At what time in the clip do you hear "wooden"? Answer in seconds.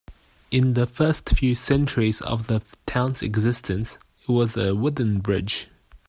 4.73-5.19